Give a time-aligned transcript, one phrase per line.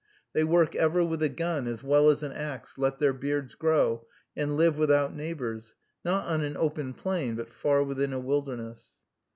[0.33, 4.07] They work ever with a gun as well as an axe, let their beards grow,
[4.35, 8.93] and live without neighbors, not on an open plain, but far within a wilderness.